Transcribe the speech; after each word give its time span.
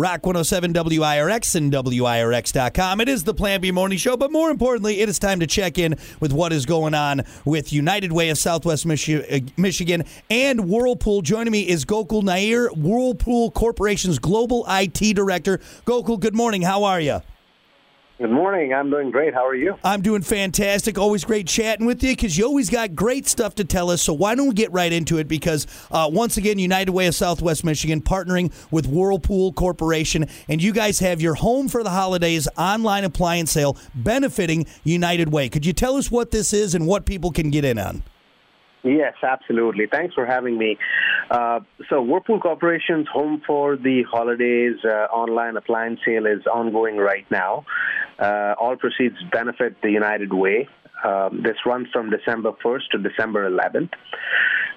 Rock 0.00 0.24
107 0.24 0.72
WIRX 0.72 1.54
and 1.56 1.70
WIRX.com. 1.70 3.02
It 3.02 3.08
is 3.10 3.24
the 3.24 3.34
Plan 3.34 3.60
B 3.60 3.70
Morning 3.70 3.98
Show, 3.98 4.16
but 4.16 4.32
more 4.32 4.50
importantly, 4.50 5.00
it 5.00 5.10
is 5.10 5.18
time 5.18 5.40
to 5.40 5.46
check 5.46 5.76
in 5.76 5.94
with 6.20 6.32
what 6.32 6.54
is 6.54 6.64
going 6.64 6.94
on 6.94 7.20
with 7.44 7.70
United 7.70 8.10
Way 8.10 8.30
of 8.30 8.38
Southwest 8.38 8.86
Michi- 8.86 9.46
uh, 9.46 9.52
Michigan 9.58 10.04
and 10.30 10.70
Whirlpool. 10.70 11.20
Joining 11.20 11.52
me 11.52 11.68
is 11.68 11.84
Gokul 11.84 12.22
Nair, 12.22 12.70
Whirlpool 12.70 13.50
Corporation's 13.50 14.18
Global 14.18 14.64
IT 14.70 15.14
Director. 15.14 15.58
Gokul, 15.84 16.18
good 16.18 16.34
morning. 16.34 16.62
How 16.62 16.84
are 16.84 17.02
you? 17.02 17.20
Good 18.20 18.32
morning. 18.32 18.74
I'm 18.74 18.90
doing 18.90 19.10
great. 19.10 19.32
How 19.32 19.46
are 19.46 19.54
you? 19.54 19.78
I'm 19.82 20.02
doing 20.02 20.20
fantastic. 20.20 20.98
Always 20.98 21.24
great 21.24 21.46
chatting 21.46 21.86
with 21.86 22.02
you 22.02 22.12
because 22.12 22.36
you 22.36 22.44
always 22.44 22.68
got 22.68 22.94
great 22.94 23.26
stuff 23.26 23.54
to 23.54 23.64
tell 23.64 23.88
us. 23.88 24.02
So 24.02 24.12
why 24.12 24.34
don't 24.34 24.48
we 24.48 24.52
get 24.52 24.70
right 24.72 24.92
into 24.92 25.16
it? 25.16 25.26
Because 25.26 25.66
uh, 25.90 26.06
once 26.12 26.36
again, 26.36 26.58
United 26.58 26.92
Way 26.92 27.06
of 27.06 27.14
Southwest 27.14 27.64
Michigan 27.64 28.02
partnering 28.02 28.52
with 28.70 28.86
Whirlpool 28.86 29.54
Corporation, 29.54 30.26
and 30.50 30.62
you 30.62 30.74
guys 30.74 30.98
have 30.98 31.22
your 31.22 31.32
Home 31.36 31.66
for 31.66 31.82
the 31.82 31.88
Holidays 31.88 32.46
online 32.58 33.04
appliance 33.04 33.52
sale 33.52 33.78
benefiting 33.94 34.66
United 34.84 35.32
Way. 35.32 35.48
Could 35.48 35.64
you 35.64 35.72
tell 35.72 35.96
us 35.96 36.10
what 36.10 36.30
this 36.30 36.52
is 36.52 36.74
and 36.74 36.86
what 36.86 37.06
people 37.06 37.30
can 37.30 37.48
get 37.48 37.64
in 37.64 37.78
on? 37.78 38.02
Yes, 38.82 39.14
absolutely. 39.22 39.86
Thanks 39.86 40.14
for 40.14 40.24
having 40.24 40.56
me. 40.56 40.78
Uh, 41.30 41.60
so, 41.88 42.02
Whirlpool 42.02 42.40
Corporation's 42.40 43.06
Home 43.12 43.42
for 43.46 43.76
the 43.76 44.04
Holidays 44.10 44.76
uh, 44.84 45.06
online 45.12 45.56
appliance 45.56 46.00
sale 46.04 46.26
is 46.26 46.46
ongoing 46.46 46.96
right 46.96 47.26
now. 47.30 47.66
Uh, 48.20 48.54
all 48.60 48.76
proceeds 48.76 49.16
benefit 49.32 49.80
the 49.82 49.90
United 49.90 50.32
Way. 50.32 50.68
Um, 51.02 51.42
this 51.42 51.56
runs 51.64 51.88
from 51.92 52.10
December 52.10 52.52
1st 52.62 52.90
to 52.92 52.98
December 52.98 53.48
11th. 53.50 53.90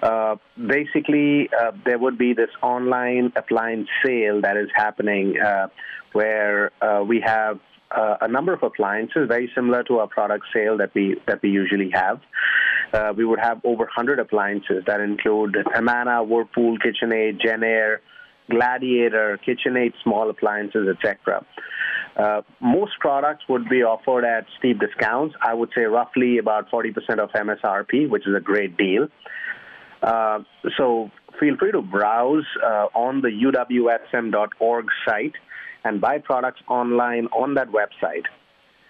Uh, 0.02 0.36
basically, 0.56 1.48
uh, 1.58 1.72
there 1.84 1.98
would 1.98 2.18
be 2.18 2.32
this 2.32 2.50
online 2.62 3.32
appliance 3.36 3.88
sale 4.04 4.40
that 4.40 4.56
is 4.56 4.68
happening 4.74 5.34
uh, 5.38 5.68
where 6.12 6.70
uh, 6.82 7.02
we 7.02 7.20
have 7.24 7.58
uh, 7.90 8.16
a 8.22 8.28
number 8.28 8.52
of 8.52 8.62
appliances 8.62 9.28
very 9.28 9.50
similar 9.54 9.82
to 9.84 9.98
our 9.98 10.06
product 10.06 10.44
sale 10.52 10.78
that 10.78 10.94
we 10.94 11.16
that 11.26 11.40
we 11.42 11.50
usually 11.50 11.90
have. 11.92 12.20
We 13.16 13.24
would 13.24 13.40
have 13.40 13.60
over 13.64 13.84
100 13.84 14.20
appliances 14.20 14.84
that 14.86 15.00
include 15.00 15.56
Amana, 15.76 16.22
Whirlpool, 16.22 16.78
KitchenAid, 16.78 17.40
JennAir, 17.40 17.98
Gladiator, 18.50 19.38
KitchenAid 19.46 19.94
small 20.02 20.30
appliances, 20.30 20.86
etc. 20.88 21.44
Uh, 22.16 22.42
most 22.60 22.92
products 23.00 23.44
would 23.48 23.68
be 23.68 23.82
offered 23.82 24.24
at 24.24 24.46
steep 24.58 24.78
discounts. 24.78 25.34
I 25.42 25.52
would 25.54 25.70
say 25.74 25.82
roughly 25.82 26.38
about 26.38 26.70
40% 26.70 27.18
of 27.18 27.30
MSRP, 27.30 28.08
which 28.08 28.26
is 28.26 28.34
a 28.34 28.40
great 28.40 28.76
deal. 28.76 29.08
Uh, 30.02 30.40
so 30.76 31.10
feel 31.40 31.56
free 31.56 31.72
to 31.72 31.82
browse 31.82 32.46
uh, 32.62 32.86
on 32.94 33.20
the 33.20 33.28
uwsm.org 33.28 34.86
site 35.06 35.34
and 35.84 36.00
buy 36.00 36.18
products 36.18 36.60
online 36.68 37.26
on 37.28 37.54
that 37.54 37.68
website. 37.68 38.24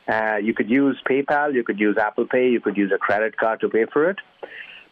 Uh, 0.07 0.37
you 0.37 0.53
could 0.53 0.69
use 0.69 1.01
PayPal, 1.09 1.55
you 1.55 1.65
could 1.65 1.81
use 1.81 1.97
Apple 1.99 2.27
Pay, 2.27 2.51
you 2.51 2.61
could 2.61 2.77
use 2.77 2.93
a 2.95 2.99
credit 2.99 3.37
card 3.37 3.61
to 3.61 3.69
pay 3.69 3.87
for 3.91 4.11
it. 4.11 4.19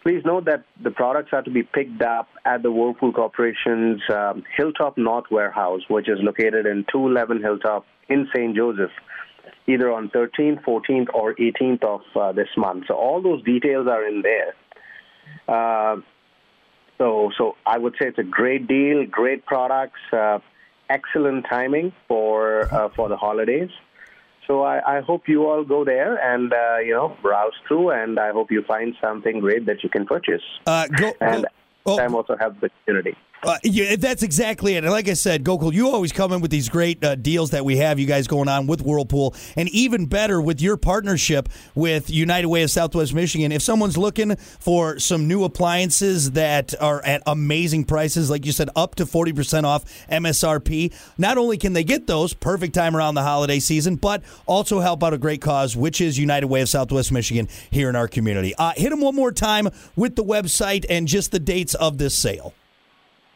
Please 0.03 0.23
note 0.25 0.47
that 0.47 0.65
the 0.83 0.91
products 0.91 1.31
are 1.33 1.43
to 1.43 1.51
be 1.51 1.63
picked 1.63 2.03
up 2.03 2.29
at 2.45 2.63
the 2.63 2.73
Whirlpool 2.73 3.13
Corporation's 3.13 4.01
um, 4.13 4.43
Hilltop 4.57 4.99
North 4.99 5.27
warehouse, 5.31 5.83
which 5.89 6.09
is 6.09 6.19
located 6.21 6.67
in 6.67 6.85
211 6.91 7.41
Hilltop 7.41 7.87
in 8.09 8.29
St. 8.35 8.57
Joseph, 8.57 8.91
either 9.69 9.93
on 9.93 10.09
13th, 10.09 10.65
14th, 10.65 11.07
or 11.15 11.35
18th 11.35 11.85
of 11.85 12.01
uh, 12.17 12.33
this 12.33 12.49
month. 12.57 12.87
So 12.89 12.95
all 12.95 13.23
those 13.23 13.45
details 13.45 13.87
are 13.89 14.05
in 14.05 14.23
there. 14.23 14.55
Uh, 15.47 16.01
so, 16.99 17.31
so 17.39 17.57
I 17.65 17.79
would 17.79 17.95
say 18.01 18.09
it's 18.09 18.19
a 18.19 18.25
great 18.25 18.67
deal, 18.67 19.07
great 19.07 19.47
products, 19.47 20.01
uh, 20.13 20.41
excellent 20.91 21.47
timing 21.49 21.93
for 22.09 22.73
uh, 22.75 22.89
for 22.95 23.09
the 23.09 23.17
holidays. 23.17 23.71
So 24.47 24.63
I, 24.63 24.99
I 24.99 25.01
hope 25.01 25.29
you 25.29 25.47
all 25.47 25.65
go 25.65 25.85
there 25.85 26.17
and 26.17 26.53
uh, 26.53 26.79
you 26.79 26.93
know 26.93 27.17
browse 27.23 27.53
through, 27.67 27.91
and 27.91 28.19
I 28.19 28.33
hope 28.33 28.51
you 28.51 28.63
find 28.63 28.95
something 29.01 29.41
great 29.41 29.67
that 29.67 29.83
you 29.83 29.89
can 29.89 30.07
purchase. 30.07 30.43
Uh, 30.67 30.89
go, 30.89 31.13
and 31.21 31.47
oh. 31.87 31.97
time 31.97 32.15
also 32.15 32.37
have 32.37 32.61
the 32.61 32.71
community. 32.85 33.17
Uh, 33.45 33.59
yeah, 33.65 33.97
that's 33.97 34.23
exactly 34.23 34.77
it. 34.77 34.85
And 34.85 34.93
like 34.93 35.09
I 35.09 35.15
said, 35.15 35.43
Gokul, 35.43 35.73
you 35.73 35.89
always 35.89 36.13
come 36.13 36.33
in 36.33 36.41
with 36.41 36.53
these 36.53 36.69
great 36.69 37.03
uh, 37.03 37.17
deals 37.17 37.51
that 37.51 37.65
we 37.65 37.77
have, 37.79 37.99
you 37.99 38.07
guys 38.07 38.29
going 38.29 38.49
on 38.49 38.69
with 38.69 38.83
Whirlpool, 38.83 39.35
and 39.57 39.69
even 39.71 40.07
better 40.07 40.41
with 40.41 40.63
your 40.63 40.77
partnership 40.77 41.49
with 41.75 42.09
United 42.09 42.47
Way 42.47 42.63
of 42.63 42.71
Southwest 42.71 43.13
Michigan. 43.13 43.51
If 43.51 43.61
someone's 43.61 43.99
looking 43.99 44.37
for 44.37 45.01
some 45.01 45.27
new 45.27 45.43
appliances 45.43 46.31
that 46.33 46.81
are 46.81 47.05
at 47.05 47.25
amazing 47.27 47.83
prices, 47.83 48.31
like 48.31 48.47
you 48.47 48.53
said, 48.53 48.71
up 48.77 48.95
to 48.97 49.07
40% 49.07 49.65
off 49.65 49.85
MSRP, 50.09 50.95
not 51.19 51.37
only 51.37 51.59
can 51.59 51.73
they 51.73 51.83
get 51.83 52.07
those, 52.07 52.35
perfect 52.35 52.75
time 52.75 52.97
around 52.97 53.17
the 53.17 53.23
holiday 53.23 53.59
season, 53.59 53.97
but 53.97 54.23
also 54.47 54.79
help 54.79 55.03
out 55.03 55.15
a 55.15 55.19
great 55.19 55.41
cause, 55.41 55.77
which 55.77 56.01
is 56.01 56.17
United 56.17 56.47
Way 56.47 56.61
of 56.61 56.69
Southwest 56.69 57.11
Michigan 57.11 57.49
here 57.73 57.89
in 57.89 57.97
our 57.97 58.07
community. 58.07 58.55
Uh, 58.55 58.73
hit 58.77 58.91
them 58.91 59.01
one 59.01 59.17
more 59.17 59.33
time 59.33 59.69
with 59.97 60.15
the 60.15 60.25
website 60.25 60.87
and 60.89 61.09
just 61.09 61.33
the 61.33 61.41
dates 61.41 61.75
of 61.75 61.99
this 61.99 62.17
sale. 62.17 62.55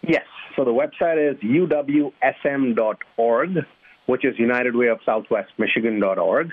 Yes. 0.07 0.25
So 0.55 0.65
the 0.65 0.71
website 0.71 1.33
is 1.33 1.37
uwsm.org, 1.41 2.15
which 4.07 4.25
is 4.25 4.39
United 4.39 4.75
Way 4.75 4.87
of 4.89 5.01
Southwest 5.05 5.53
Michigan.org. 5.59 6.53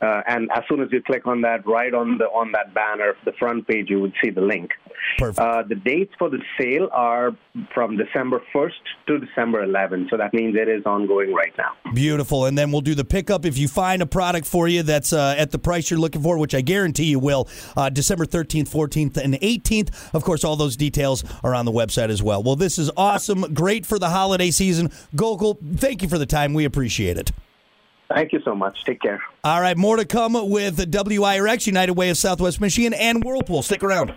Uh, 0.00 0.22
and 0.26 0.48
as 0.54 0.62
soon 0.68 0.80
as 0.80 0.88
you 0.92 1.02
click 1.02 1.26
on 1.26 1.40
that, 1.40 1.66
right 1.66 1.92
on 1.92 2.18
the 2.18 2.26
on 2.26 2.52
that 2.52 2.72
banner, 2.72 3.14
the 3.24 3.32
front 3.32 3.66
page, 3.66 3.90
you 3.90 4.00
would 4.00 4.12
see 4.22 4.30
the 4.30 4.40
link. 4.40 4.70
Perfect. 5.16 5.38
Uh, 5.38 5.62
the 5.62 5.74
dates 5.74 6.12
for 6.18 6.30
the 6.30 6.38
sale 6.60 6.88
are 6.92 7.32
from 7.74 7.96
December 7.96 8.42
1st 8.54 8.70
to 9.06 9.18
December 9.18 9.66
11th, 9.66 10.10
so 10.10 10.16
that 10.16 10.32
means 10.32 10.54
it 10.56 10.68
is 10.68 10.84
ongoing 10.86 11.32
right 11.32 11.52
now. 11.56 11.72
Beautiful. 11.94 12.44
And 12.46 12.56
then 12.56 12.70
we'll 12.70 12.80
do 12.80 12.94
the 12.94 13.04
pickup 13.04 13.44
if 13.44 13.58
you 13.58 13.66
find 13.68 14.02
a 14.02 14.06
product 14.06 14.46
for 14.46 14.68
you 14.68 14.82
that's 14.82 15.12
uh, 15.12 15.34
at 15.36 15.50
the 15.50 15.58
price 15.58 15.90
you're 15.90 16.00
looking 16.00 16.22
for, 16.22 16.38
which 16.38 16.54
I 16.54 16.60
guarantee 16.60 17.06
you 17.06 17.18
will. 17.18 17.48
Uh, 17.76 17.88
December 17.90 18.26
13th, 18.26 18.68
14th, 18.68 19.16
and 19.16 19.34
18th. 19.34 20.14
Of 20.14 20.22
course, 20.22 20.44
all 20.44 20.56
those 20.56 20.76
details 20.76 21.24
are 21.42 21.54
on 21.54 21.64
the 21.64 21.72
website 21.72 22.10
as 22.10 22.22
well. 22.22 22.42
Well, 22.42 22.56
this 22.56 22.78
is 22.78 22.90
awesome. 22.96 23.54
Great 23.54 23.86
for 23.86 23.98
the 23.98 24.10
holiday 24.10 24.50
season. 24.50 24.90
Gokul, 25.16 25.58
thank 25.78 26.02
you 26.02 26.08
for 26.08 26.18
the 26.18 26.26
time. 26.26 26.54
We 26.54 26.64
appreciate 26.64 27.16
it. 27.16 27.32
Thank 28.12 28.32
you 28.32 28.40
so 28.42 28.54
much. 28.54 28.84
Take 28.84 29.02
care. 29.02 29.22
All 29.44 29.60
right, 29.60 29.76
more 29.76 29.96
to 29.96 30.04
come 30.04 30.32
with 30.48 30.76
the 30.76 30.86
WIRX, 30.86 31.66
United 31.66 31.92
Way 31.92 32.08
of 32.08 32.16
Southwest 32.16 32.60
Michigan, 32.60 32.94
and 32.94 33.22
Whirlpool. 33.22 33.62
Stick 33.62 33.82
around. 33.82 34.14